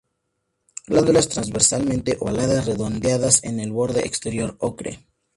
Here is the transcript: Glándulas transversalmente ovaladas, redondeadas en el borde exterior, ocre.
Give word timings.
Glándulas 0.87 1.29
transversalmente 1.29 2.17
ovaladas, 2.19 2.65
redondeadas 2.65 3.43
en 3.43 3.59
el 3.59 3.71
borde 3.71 3.99
exterior, 3.99 4.57
ocre. 4.59 5.05